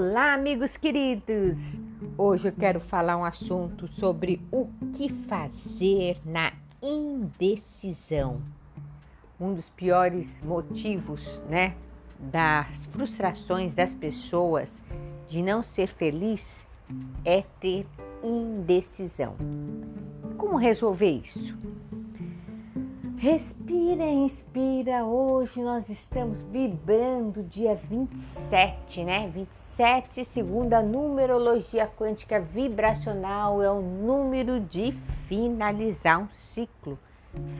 Olá, 0.00 0.32
amigos 0.32 0.76
queridos! 0.76 1.58
Hoje 2.16 2.46
eu 2.46 2.52
quero 2.52 2.78
falar 2.78 3.16
um 3.16 3.24
assunto 3.24 3.88
sobre 3.88 4.40
o 4.52 4.68
que 4.92 5.08
fazer 5.08 6.20
na 6.24 6.52
indecisão. 6.80 8.40
Um 9.40 9.54
dos 9.54 9.68
piores 9.70 10.28
motivos, 10.40 11.42
né, 11.50 11.74
das 12.16 12.86
frustrações 12.92 13.72
das 13.72 13.92
pessoas 13.92 14.78
de 15.26 15.42
não 15.42 15.64
ser 15.64 15.88
feliz 15.88 16.64
é 17.24 17.42
ter 17.58 17.84
indecisão. 18.22 19.34
Como 20.36 20.56
resolver 20.58 21.10
isso? 21.10 21.58
Respira 23.18 24.06
inspira. 24.06 25.04
Hoje 25.04 25.60
nós 25.60 25.88
estamos 25.88 26.40
vibrando 26.52 27.42
dia 27.42 27.74
27, 27.74 29.02
né? 29.02 29.28
27, 29.34 30.24
segundo 30.24 30.72
a 30.74 30.82
numerologia 30.82 31.90
quântica 31.98 32.38
vibracional, 32.38 33.60
é 33.60 33.68
o 33.68 33.80
número 33.80 34.60
de 34.60 34.92
finalizar 35.26 36.20
um 36.20 36.28
ciclo, 36.28 36.96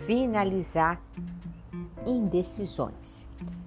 finalizar 0.07 1.03
indecisões. 2.07 3.27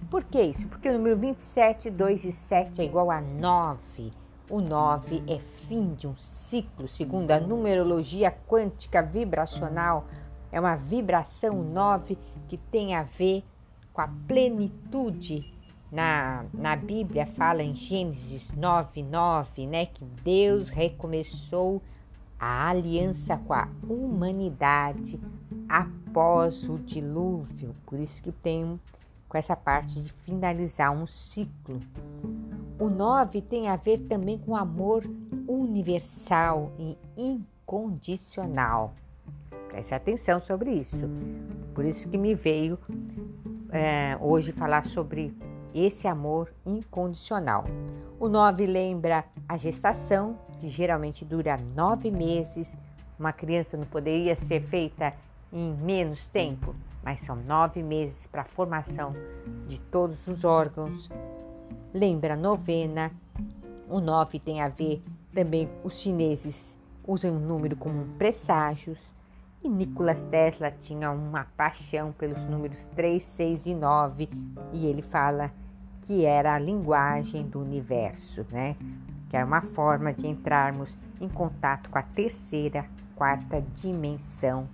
Por 0.10 0.24
que 0.24 0.42
isso? 0.42 0.66
Porque 0.68 0.88
o 0.88 0.94
número 0.94 1.18
27, 1.18 1.90
2 1.90 2.24
e 2.24 2.32
7 2.32 2.80
é 2.80 2.86
igual 2.86 3.12
a 3.12 3.20
9. 3.20 4.14
O 4.50 4.62
9 4.62 5.24
é 5.28 5.40
fim 5.68 5.94
de 5.96 6.08
um 6.08 6.16
ciclo, 6.16 6.88
segundo 6.88 7.32
a 7.32 7.40
numerologia 7.42 8.34
quântica 8.48 9.02
vibracional 9.02 10.06
é 10.52 10.60
uma 10.60 10.76
vibração 10.76 11.64
9 11.64 12.18
que 12.48 12.58
tem 12.58 12.96
a 12.96 13.04
ver 13.04 13.44
com 13.94 14.02
a 14.02 14.10
plenitude. 14.28 15.54
Na, 15.92 16.46
na 16.54 16.76
Bíblia 16.76 17.26
fala 17.26 17.62
em 17.62 17.76
Gênesis 17.76 18.50
9, 18.56 19.04
9, 19.04 19.68
né? 19.68 19.86
Que 19.88 20.06
Deus 20.24 20.70
recomeçou 20.70 21.82
a 22.40 22.70
aliança 22.70 23.38
com 23.38 23.54
a 23.54 23.68
humanidade 23.88 25.20
após 25.68 26.68
o 26.70 26.78
dilúvio. 26.80 27.76
Por 27.86 28.00
isso 28.00 28.22
que 28.22 28.32
tem 28.32 28.80
com 29.28 29.38
essa 29.38 29.56
parte 29.56 30.02
de 30.02 30.12
finalizar 30.26 30.92
um 30.92 31.06
ciclo. 31.06 31.80
O 32.80 32.90
9 32.90 33.42
tem 33.42 33.70
a 33.70 33.76
ver 33.76 34.00
também 34.00 34.38
com 34.38 34.56
amor 34.56 35.04
universal 35.48 36.72
e 36.78 36.98
incondicional. 37.16 38.94
Preste 39.72 39.96
atenção 39.96 40.42
sobre 40.42 40.70
isso. 40.72 41.10
Por 41.74 41.86
isso 41.86 42.10
que 42.10 42.18
me 42.18 42.36
veio 42.36 42.78
é, 43.72 44.18
hoje 44.20 44.52
falar 44.52 44.86
sobre 44.86 45.34
esse 45.74 46.10
amor 46.10 46.54
incondicional. 46.66 47.64
O 48.20 48.28
9 48.28 48.66
lembra 48.66 49.24
a 49.48 49.56
gestação, 49.56 50.38
que 50.60 50.68
geralmente 50.68 51.24
dura 51.24 51.58
nove 51.74 52.12
meses. 52.12 52.76
Uma 53.18 53.32
criança 53.32 53.78
não 53.78 53.86
poderia 53.86 54.36
ser 54.36 54.62
feita 54.64 55.14
em 55.54 55.74
menos 55.78 56.28
tempo, 56.28 56.76
mas 57.02 57.22
são 57.22 57.38
nove 57.38 57.82
meses 57.82 58.28
para 58.28 58.42
a 58.42 58.46
formação 58.46 59.16
de 59.70 59.80
todos 59.80 60.28
os 60.28 60.44
órgãos. 60.44 61.10
Lembra 61.94 62.34
a 62.34 62.38
novena. 62.38 63.10
O 63.88 64.02
9 64.02 64.38
tem 64.38 64.60
a 64.62 64.68
ver 64.68 65.02
também, 65.34 65.70
os 65.82 65.98
chineses 65.98 66.78
usam 67.08 67.38
o 67.38 67.40
número 67.40 67.78
como 67.78 68.06
presságios. 68.18 69.00
E 69.64 69.70
Nikola 69.70 70.16
Tesla 70.16 70.72
tinha 70.72 71.12
uma 71.12 71.46
paixão 71.56 72.12
pelos 72.14 72.44
números 72.46 72.84
3, 72.96 73.22
6 73.22 73.66
e 73.68 73.76
9, 73.76 74.28
e 74.74 74.88
ele 74.88 75.04
fala 75.04 75.52
que 76.02 76.26
era 76.26 76.56
a 76.56 76.60
linguagem 76.60 77.48
do 77.48 77.60
universo, 77.60 78.44
né? 78.52 78.76
Que 79.30 79.38
era 79.38 79.46
uma 79.46 79.62
forma 79.62 80.12
de 80.12 80.28
entrarmos 80.28 80.98
em 81.20 81.30
contato 81.30 81.92
com 81.92 82.00
a 82.00 82.02
terceira, 82.02 82.86
quarta 83.16 83.62
dimensão. 83.76 84.68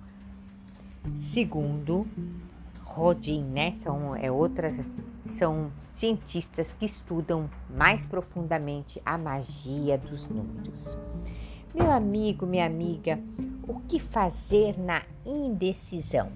Segundo 1.17 2.07
Rodin, 2.85 3.43
né? 3.43 3.73
São 3.73 4.15
é 4.15 4.31
outras 4.31 4.73
são 5.33 5.69
cientistas 5.95 6.73
que 6.79 6.85
estudam 6.85 7.49
mais 7.69 8.05
profundamente 8.05 9.01
a 9.05 9.17
magia 9.17 9.97
dos 9.97 10.29
números. 10.29 10.97
Meu 11.73 11.91
amigo, 11.91 12.45
minha 12.45 12.65
amiga, 12.65 13.19
o 13.67 13.79
que 13.81 13.99
fazer 13.99 14.79
na 14.79 15.03
indecisão? 15.25 16.31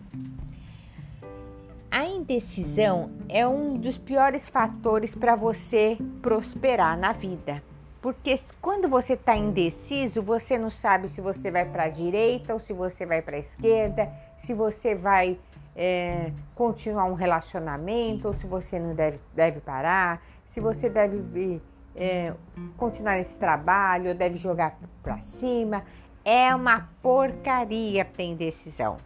A 1.89 2.05
indecisão 2.05 3.11
é 3.27 3.47
um 3.47 3.77
dos 3.77 3.97
piores 3.97 4.47
fatores 4.49 5.15
para 5.15 5.35
você 5.35 5.97
prosperar 6.21 6.97
na 6.97 7.11
vida. 7.11 7.63
Porque 8.01 8.39
quando 8.61 8.87
você 8.87 9.13
está 9.13 9.35
indeciso, 9.35 10.21
você 10.21 10.57
não 10.57 10.69
sabe 10.69 11.09
se 11.09 11.21
você 11.21 11.49
vai 11.49 11.65
para 11.65 11.83
a 11.83 11.89
direita 11.89 12.53
ou 12.53 12.59
se 12.59 12.73
você 12.73 13.05
vai 13.05 13.21
para 13.21 13.37
a 13.37 13.39
esquerda, 13.39 14.09
se 14.43 14.53
você 14.53 14.95
vai 14.95 15.37
é, 15.75 16.31
continuar 16.55 17.05
um 17.05 17.13
relacionamento 17.13 18.27
ou 18.27 18.33
se 18.33 18.47
você 18.47 18.79
não 18.79 18.93
deve, 18.93 19.19
deve 19.33 19.59
parar, 19.59 20.21
se 20.49 20.59
você 20.59 20.89
deve 20.89 21.61
é, 21.95 22.33
continuar 22.77 23.19
esse 23.19 23.35
trabalho 23.35 24.15
deve 24.15 24.37
jogar 24.37 24.77
para 25.03 25.19
cima. 25.19 25.83
É 26.23 26.53
uma 26.53 26.89
porcaria 27.01 28.05
ter 28.05 28.23
indecisão. 28.23 28.97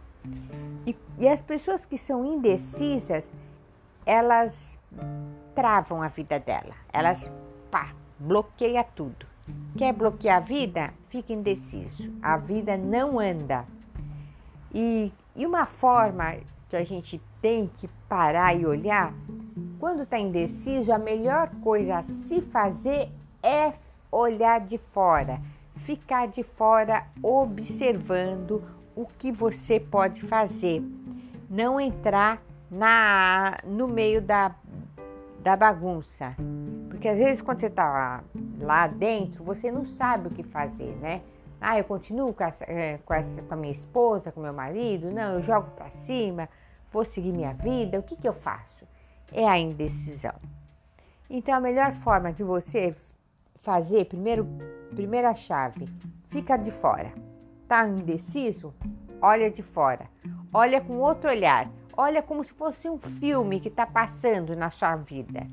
E, 0.86 0.96
e 1.18 1.28
as 1.28 1.42
pessoas 1.42 1.84
que 1.84 1.96
são 1.96 2.24
indecisas, 2.24 3.24
elas 4.04 4.78
travam 5.54 6.02
a 6.02 6.08
vida 6.08 6.38
dela. 6.38 6.74
Elas 6.92 7.30
pá, 7.70 7.92
bloqueia 8.18 8.84
tudo. 8.84 9.26
Quer 9.76 9.92
bloquear 9.92 10.38
a 10.38 10.40
vida? 10.40 10.92
Fica 11.08 11.32
indeciso. 11.32 12.12
A 12.20 12.36
vida 12.36 12.76
não 12.76 13.18
anda. 13.18 13.64
E, 14.74 15.12
e 15.34 15.46
uma 15.46 15.66
forma 15.66 16.36
que 16.68 16.76
a 16.76 16.84
gente 16.84 17.20
tem 17.46 17.70
que 17.78 17.86
parar 18.08 18.58
e 18.58 18.66
olhar, 18.66 19.14
quando 19.78 20.02
está 20.02 20.18
indeciso, 20.18 20.92
a 20.92 20.98
melhor 20.98 21.48
coisa 21.62 21.98
a 21.98 22.02
se 22.02 22.40
fazer 22.40 23.08
é 23.40 23.72
olhar 24.10 24.58
de 24.60 24.78
fora 24.78 25.40
ficar 25.86 26.26
de 26.26 26.42
fora 26.42 27.04
observando 27.22 28.60
o 28.96 29.06
que 29.06 29.30
você 29.30 29.78
pode 29.78 30.20
fazer, 30.22 30.82
não 31.48 31.80
entrar 31.80 32.42
na 32.68 33.58
no 33.64 33.86
meio 33.86 34.20
da, 34.20 34.52
da 35.40 35.54
bagunça. 35.54 36.34
Porque 36.88 37.08
às 37.08 37.18
vezes 37.18 37.40
quando 37.40 37.60
você 37.60 37.66
está 37.66 38.20
lá, 38.58 38.88
dentro, 38.88 39.44
você 39.44 39.70
não 39.70 39.86
sabe 39.86 40.26
o 40.26 40.30
que 40.32 40.42
fazer, 40.42 40.96
né? 40.96 41.22
Ah, 41.60 41.78
eu 41.78 41.84
continuo 41.84 42.34
com, 42.34 42.42
essa, 42.42 42.64
é, 42.64 42.98
com, 43.06 43.14
essa, 43.14 43.42
com 43.42 43.54
a 43.54 43.56
minha 43.56 43.72
esposa, 43.72 44.32
com 44.32 44.40
meu 44.40 44.52
marido? 44.52 45.10
Não, 45.10 45.34
eu 45.34 45.42
jogo 45.42 45.70
para 45.76 45.88
cima, 46.04 46.48
vou 46.96 47.04
seguir 47.04 47.30
minha 47.30 47.52
vida. 47.52 47.98
O 47.98 48.02
que, 48.02 48.16
que 48.16 48.26
eu 48.26 48.32
faço? 48.32 48.86
É 49.30 49.46
a 49.46 49.58
indecisão. 49.58 50.34
Então, 51.28 51.54
a 51.54 51.60
melhor 51.60 51.92
forma 51.92 52.32
de 52.32 52.42
você 52.42 52.96
fazer, 53.60 54.06
primeiro, 54.06 54.48
primeira 54.94 55.34
chave, 55.34 55.86
fica 56.30 56.56
de 56.56 56.70
fora. 56.70 57.12
Tá 57.68 57.86
indeciso? 57.86 58.72
Olha 59.20 59.50
de 59.50 59.62
fora. 59.62 60.06
Olha 60.52 60.80
com 60.80 60.98
outro 60.98 61.28
olhar. 61.28 61.68
Olha 61.94 62.22
como 62.22 62.42
se 62.44 62.52
fosse 62.54 62.88
um 62.88 62.98
filme 62.98 63.60
que 63.60 63.68
está 63.68 63.86
passando 63.86 64.56
na 64.56 64.70
sua 64.70 64.96
vida. 64.96 65.46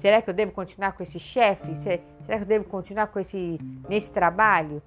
Será 0.00 0.22
que 0.22 0.30
eu 0.30 0.34
devo 0.34 0.52
continuar 0.52 0.92
com 0.92 1.02
esse 1.02 1.18
chefe? 1.18 1.74
Será 1.82 2.38
que 2.38 2.44
eu 2.44 2.46
devo 2.46 2.64
continuar 2.66 3.08
com 3.08 3.18
esse 3.18 3.58
nesse 3.88 4.10
trabalho? 4.10 4.80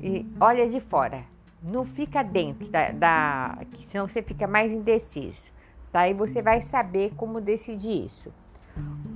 E 0.00 0.26
olha 0.40 0.68
de 0.68 0.80
fora. 0.80 1.22
Não 1.62 1.84
fica 1.84 2.22
dentro 2.22 2.68
da, 2.68 2.90
da 2.90 3.58
senão 3.86 4.06
você 4.06 4.22
fica 4.22 4.46
mais 4.46 4.72
indeciso. 4.72 5.48
Tá? 5.90 6.12
você 6.12 6.42
vai 6.42 6.60
saber 6.60 7.14
como 7.16 7.40
decidir 7.40 8.04
isso. 8.04 8.32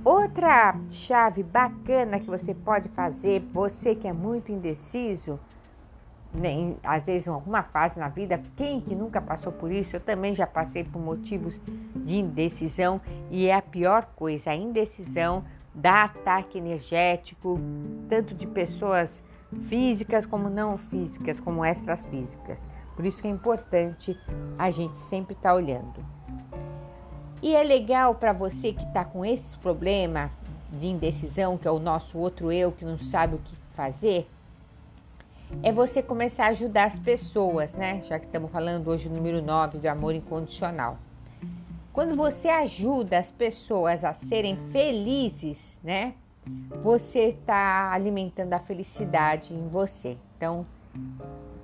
Outra 0.03 0.75
chave 0.89 1.43
bacana 1.43 2.19
que 2.19 2.25
você 2.25 2.53
pode 2.53 2.89
fazer, 2.89 3.41
você 3.53 3.95
que 3.95 4.07
é 4.07 4.11
muito 4.11 4.51
indeciso, 4.51 5.39
nem, 6.33 6.75
às 6.83 7.05
vezes 7.05 7.27
em 7.27 7.29
alguma 7.29 7.63
fase 7.63 7.97
na 7.97 8.09
vida, 8.09 8.41
quem 8.57 8.81
que 8.81 8.93
nunca 8.93 9.21
passou 9.21 9.53
por 9.53 9.71
isso? 9.71 9.95
Eu 9.95 10.01
também 10.01 10.35
já 10.35 10.45
passei 10.45 10.83
por 10.83 10.99
motivos 10.99 11.53
de 11.95 12.17
indecisão 12.17 12.99
e 13.31 13.47
é 13.47 13.55
a 13.55 13.61
pior 13.61 14.07
coisa, 14.15 14.49
a 14.49 14.55
indecisão 14.55 15.45
dá 15.73 16.03
ataque 16.03 16.57
energético, 16.57 17.57
tanto 18.09 18.35
de 18.35 18.45
pessoas 18.45 19.22
físicas 19.67 20.25
como 20.25 20.49
não 20.49 20.77
físicas, 20.77 21.39
como 21.39 21.63
extras 21.63 22.05
físicas. 22.07 22.57
Por 22.95 23.05
isso 23.05 23.21
que 23.21 23.27
é 23.27 23.31
importante 23.31 24.17
a 24.57 24.69
gente 24.69 24.97
sempre 24.97 25.33
estar 25.33 25.49
tá 25.49 25.55
olhando. 25.55 26.05
E 27.41 27.55
é 27.55 27.63
legal 27.63 28.15
para 28.15 28.31
você 28.31 28.71
que 28.71 28.83
está 28.83 29.03
com 29.03 29.25
esse 29.25 29.57
problema 29.57 30.31
de 30.71 30.87
indecisão, 30.87 31.57
que 31.57 31.67
é 31.67 31.71
o 31.71 31.79
nosso 31.79 32.17
outro 32.17 32.51
eu 32.51 32.71
que 32.71 32.85
não 32.85 32.97
sabe 32.97 33.35
o 33.35 33.39
que 33.39 33.55
fazer, 33.75 34.27
é 35.61 35.71
você 35.71 36.01
começar 36.01 36.45
a 36.45 36.49
ajudar 36.49 36.85
as 36.85 36.97
pessoas, 36.97 37.73
né? 37.73 38.01
Já 38.07 38.17
que 38.17 38.25
estamos 38.25 38.51
falando 38.51 38.87
hoje 38.87 39.07
do 39.07 39.15
número 39.15 39.41
9 39.41 39.77
do 39.77 39.87
amor 39.87 40.15
incondicional. 40.15 40.97
Quando 41.91 42.15
você 42.15 42.49
ajuda 42.49 43.19
as 43.19 43.29
pessoas 43.29 44.03
a 44.03 44.13
serem 44.13 44.57
felizes, 44.71 45.79
né? 45.83 46.15
Você 46.83 47.29
está 47.29 47.91
alimentando 47.91 48.53
a 48.53 48.59
felicidade 48.59 49.53
em 49.53 49.67
você. 49.67 50.17
Então, 50.37 50.65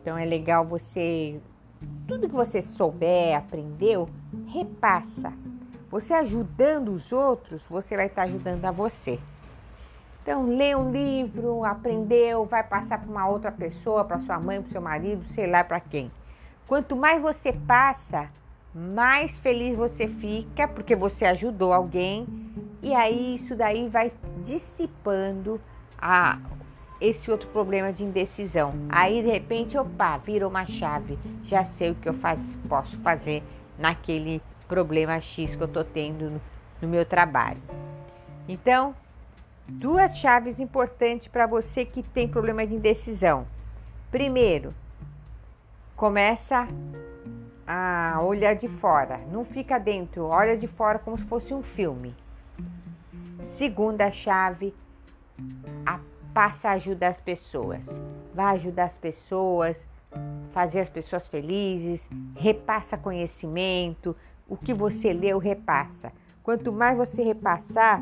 então 0.01 0.17
é 0.17 0.25
legal 0.25 0.65
você 0.65 1.39
tudo 2.07 2.27
que 2.27 2.35
você 2.35 2.61
souber, 2.61 3.37
aprendeu, 3.37 4.09
repassa. 4.47 5.31
Você 5.89 6.13
ajudando 6.13 6.89
os 6.89 7.11
outros, 7.11 7.65
você 7.67 7.95
vai 7.95 8.07
estar 8.07 8.23
ajudando 8.23 8.65
a 8.65 8.71
você. 8.71 9.19
Então, 10.21 10.45
lê 10.45 10.75
um 10.75 10.91
livro, 10.91 11.63
aprendeu, 11.63 12.45
vai 12.45 12.63
passar 12.63 12.99
para 12.99 13.09
uma 13.09 13.27
outra 13.27 13.51
pessoa, 13.51 14.03
para 14.03 14.19
sua 14.19 14.39
mãe, 14.39 14.61
para 14.61 14.71
seu 14.71 14.81
marido, 14.81 15.25
sei 15.33 15.47
lá 15.47 15.63
para 15.63 15.79
quem. 15.79 16.11
Quanto 16.67 16.95
mais 16.95 17.21
você 17.21 17.51
passa, 17.51 18.29
mais 18.75 19.39
feliz 19.39 19.75
você 19.75 20.07
fica, 20.07 20.67
porque 20.67 20.95
você 20.95 21.25
ajudou 21.25 21.73
alguém, 21.73 22.27
e 22.83 22.93
aí 22.93 23.37
isso 23.37 23.55
daí 23.55 23.89
vai 23.89 24.11
dissipando 24.43 25.59
a, 25.97 26.39
esse 26.99 27.29
outro 27.31 27.47
problema 27.49 27.93
de 27.93 28.03
indecisão. 28.03 28.73
Aí 28.89 29.21
de 29.21 29.29
repente, 29.29 29.77
opa, 29.77 30.17
virou 30.17 30.49
uma 30.49 30.65
chave, 30.65 31.17
já 31.43 31.65
sei 31.65 31.91
o 31.91 31.95
que 31.95 32.09
eu 32.09 32.13
faz, 32.13 32.57
posso 32.67 32.97
fazer 32.99 33.43
naquele 33.77 34.41
problema 34.67 35.19
X 35.19 35.55
que 35.55 35.61
eu 35.61 35.67
estou 35.67 35.83
tendo 35.83 36.29
no, 36.29 36.41
no 36.81 36.87
meu 36.87 37.05
trabalho. 37.05 37.61
Então, 38.47 38.95
duas 39.67 40.17
chaves 40.17 40.59
importantes 40.59 41.27
para 41.27 41.45
você 41.45 41.85
que 41.85 42.03
tem 42.03 42.27
problema 42.27 42.65
de 42.65 42.75
indecisão. 42.75 43.45
Primeiro, 44.11 44.73
começa 45.95 46.67
a 47.67 48.19
olhar 48.23 48.55
de 48.55 48.67
fora, 48.67 49.19
não 49.31 49.43
fica 49.43 49.77
dentro, 49.77 50.25
olha 50.25 50.57
de 50.57 50.65
fora 50.65 50.97
como 50.97 51.17
se 51.17 51.25
fosse 51.25 51.53
um 51.53 51.61
filme. 51.61 52.15
Segunda 53.59 54.09
chave, 54.09 54.73
a 55.85 55.99
passa 56.33 56.69
a 56.69 56.71
ajudar 56.75 57.09
as 57.09 57.19
pessoas. 57.19 57.85
Vai 58.33 58.55
ajudar 58.55 58.85
as 58.85 58.97
pessoas, 58.97 59.85
fazer 60.53 60.79
as 60.79 60.89
pessoas 60.89 61.27
felizes, 61.27 62.01
repassa 62.37 62.97
conhecimento, 62.97 64.15
o 64.47 64.55
que 64.55 64.73
você 64.73 65.11
leu 65.11 65.39
repassa. 65.39 66.13
Quanto 66.41 66.71
mais 66.71 66.97
você 66.97 67.21
repassar, 67.21 68.01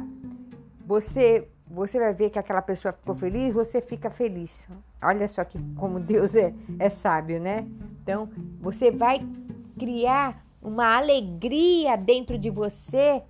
você 0.85 1.47
você 1.65 1.97
vai 1.97 2.13
ver 2.13 2.29
que 2.29 2.37
aquela 2.37 2.61
pessoa 2.61 2.93
ficou 2.93 3.15
feliz, 3.15 3.51
você 3.51 3.81
fica 3.81 4.11
feliz. 4.11 4.55
Olha 5.01 5.27
só 5.27 5.43
que 5.43 5.57
como 5.73 5.99
Deus 5.99 6.35
é, 6.35 6.53
é 6.77 6.87
sábio, 6.87 7.41
né? 7.41 7.67
Então, 8.03 8.29
você 8.61 8.91
vai 8.91 9.25
criar 9.75 10.45
uma 10.61 10.97
alegria 10.97 11.97
dentro 11.97 12.37
de 12.37 12.51
você 12.51 13.23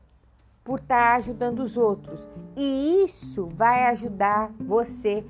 por 0.68 0.80
estar 0.80 1.12
tá 1.12 1.16
ajudando 1.16 1.60
os 1.60 1.78
outros. 1.78 2.30
E 2.54 3.06
isso 3.06 3.48
vai 3.56 3.86
ajudar 3.86 4.52
você 4.60 5.24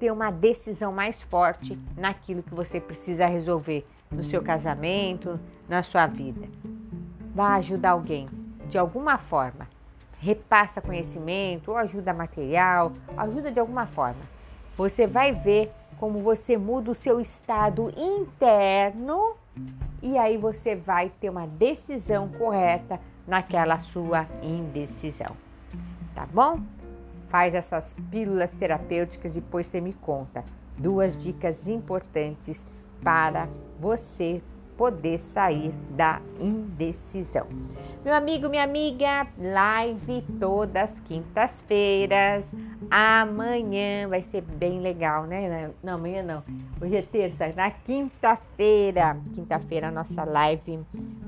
ter 0.00 0.10
uma 0.10 0.32
decisão 0.32 0.92
mais 0.92 1.22
forte 1.22 1.78
naquilo 1.96 2.42
que 2.42 2.54
você 2.54 2.80
precisa 2.80 3.26
resolver 3.26 3.86
no 4.10 4.24
seu 4.24 4.42
casamento, 4.42 5.38
na 5.68 5.84
sua 5.84 6.08
vida. 6.08 6.48
Vai 7.32 7.58
ajudar 7.58 7.90
alguém 7.90 8.28
de 8.68 8.76
alguma 8.76 9.16
forma 9.16 9.68
repassa 10.20 10.80
conhecimento, 10.80 11.70
ou 11.70 11.76
ajuda 11.76 12.12
material, 12.12 12.92
ajuda 13.16 13.50
de 13.50 13.60
alguma 13.60 13.86
forma. 13.86 14.20
Você 14.76 15.06
vai 15.06 15.32
ver 15.32 15.70
como 15.98 16.20
você 16.20 16.56
muda 16.56 16.90
o 16.90 16.94
seu 16.94 17.20
estado 17.20 17.92
interno 17.96 19.34
e 20.02 20.16
aí 20.16 20.36
você 20.36 20.74
vai 20.74 21.10
ter 21.20 21.30
uma 21.30 21.46
decisão 21.46 22.28
correta 22.28 23.00
naquela 23.28 23.78
sua 23.78 24.26
indecisão. 24.42 25.36
Tá 26.14 26.26
bom? 26.26 26.60
Faz 27.28 27.54
essas 27.54 27.94
pílulas 28.10 28.50
terapêuticas 28.52 29.32
depois 29.32 29.66
você 29.66 29.80
me 29.80 29.92
conta. 29.92 30.42
Duas 30.78 31.22
dicas 31.22 31.68
importantes 31.68 32.64
para 33.02 33.48
você 33.78 34.42
poder 34.78 35.18
sair 35.18 35.72
da 35.90 36.22
indecisão. 36.40 37.48
Meu 38.04 38.14
amigo, 38.14 38.48
minha 38.48 38.62
amiga, 38.62 39.26
live 39.36 40.24
todas 40.38 40.90
quintas-feiras. 41.00 42.44
Amanhã 42.88 44.08
vai 44.08 44.22
ser 44.22 44.40
bem 44.40 44.80
legal, 44.80 45.24
né? 45.24 45.70
Não, 45.82 45.94
amanhã 45.94 46.22
não. 46.22 46.44
Hoje 46.80 46.96
é 46.96 47.02
terça, 47.02 47.52
na 47.56 47.72
quinta-feira. 47.72 49.16
Quinta-feira, 49.34 49.90
nossa 49.90 50.24
live 50.24 50.78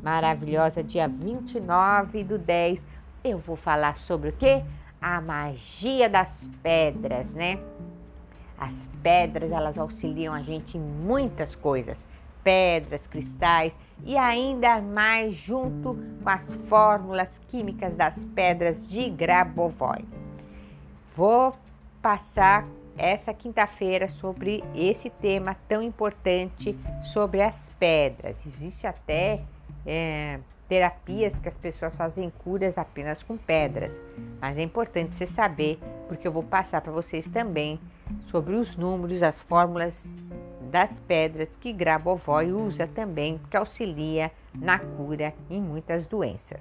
maravilhosa, 0.03 0.83
dia 0.83 1.09
29 1.09 2.25
do 2.25 2.39
10. 2.39 2.81
Eu 3.23 3.39
vou 3.39 3.57
falar 3.57 3.97
sobre 3.97 4.31
o 4.31 4.33
quê? 4.33 4.63
A 5.01 5.21
magia 5.21 6.09
das 6.09 6.49
pedras, 6.63 7.35
né? 7.35 7.59
As 8.59 8.75
pedras, 9.03 9.51
elas 9.51 9.79
auxiliam 9.79 10.35
a 10.35 10.43
gente 10.43 10.77
em 10.77 10.81
muitas 10.81 11.55
coisas 11.57 11.97
pedras, 12.43 13.07
cristais 13.07 13.73
e 14.05 14.17
ainda 14.17 14.81
mais 14.81 15.35
junto 15.35 15.97
com 16.23 16.29
as 16.29 16.55
fórmulas 16.69 17.29
químicas 17.49 17.95
das 17.95 18.15
pedras 18.35 18.87
de 18.89 19.11
Grabovoi. 19.11 20.05
Vou 21.15 21.55
passar 22.01 22.67
essa 22.97 23.33
quinta-feira 23.33 24.09
sobre 24.09 24.63
esse 24.75 25.09
tema 25.09 25.57
tão 25.69 25.83
importante 25.83 26.77
sobre 27.03 27.41
as 27.43 27.71
pedras. 27.79 28.45
Existe 28.47 28.87
até 28.87 29.43
é, 29.87 30.39
terapias 30.69 31.37
que 31.39 31.49
as 31.49 31.57
pessoas 31.57 31.95
fazem 31.95 32.31
curas 32.45 32.79
apenas 32.79 33.23
com 33.23 33.37
pedras, 33.37 33.99
mas 34.41 34.57
é 34.57 34.63
importante 34.63 35.17
você 35.17 35.27
saber 35.27 35.79
porque 36.07 36.27
eu 36.27 36.33
vou 36.33 36.43
passar 36.43 36.81
para 36.81 36.93
vocês 36.93 37.29
também 37.29 37.81
sobre 38.27 38.55
os 38.55 38.77
números, 38.77 39.23
as 39.23 39.41
fórmulas 39.43 39.95
das 40.71 40.99
pedras 41.01 41.49
que 41.61 41.73
Grabovoi 41.73 42.53
usa 42.53 42.87
também, 42.87 43.41
que 43.51 43.57
auxilia 43.57 44.31
na 44.55 44.79
cura 44.79 45.35
em 45.49 45.61
muitas 45.61 46.07
doenças. 46.07 46.61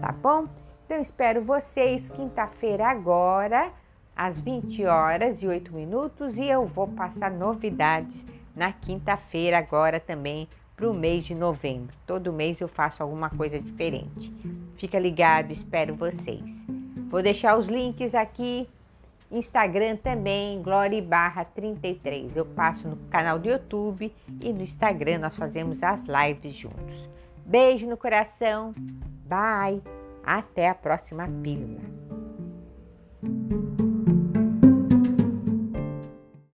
Tá 0.00 0.12
bom? 0.12 0.46
Então 0.86 1.00
espero 1.00 1.42
vocês 1.42 2.08
quinta-feira 2.10 2.86
agora, 2.86 3.70
às 4.16 4.38
20 4.38 4.84
horas 4.86 5.42
e 5.42 5.46
8 5.46 5.72
minutos, 5.72 6.36
e 6.36 6.48
eu 6.48 6.66
vou 6.66 6.88
passar 6.88 7.30
novidades 7.30 8.24
na 8.54 8.72
quinta-feira 8.72 9.58
agora 9.58 9.98
também 9.98 10.48
para 10.82 10.90
o 10.90 10.94
mês 10.94 11.24
de 11.24 11.32
novembro. 11.32 11.94
Todo 12.04 12.32
mês 12.32 12.60
eu 12.60 12.66
faço 12.66 13.04
alguma 13.04 13.30
coisa 13.30 13.56
diferente. 13.56 14.34
Fica 14.76 14.98
ligado, 14.98 15.52
espero 15.52 15.94
vocês. 15.94 16.42
Vou 17.08 17.22
deixar 17.22 17.56
os 17.56 17.68
links 17.68 18.12
aqui 18.16 18.68
Instagram 19.30 19.96
também, 19.96 20.60
Glória 20.60 21.00
Barra 21.00 21.44
33. 21.44 22.36
Eu 22.36 22.44
passo 22.44 22.88
no 22.88 22.96
canal 23.08 23.38
do 23.38 23.48
YouTube 23.48 24.12
e 24.40 24.52
no 24.52 24.62
Instagram 24.62 25.18
nós 25.18 25.36
fazemos 25.36 25.80
as 25.84 26.02
lives 26.04 26.52
juntos. 26.52 27.08
Beijo 27.46 27.86
no 27.86 27.96
coração. 27.96 28.74
Bye. 29.24 29.80
Até 30.24 30.68
a 30.68 30.74
próxima 30.74 31.28
pílula. 31.42 32.11